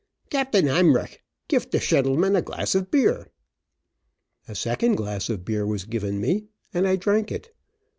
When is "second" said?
4.55-4.95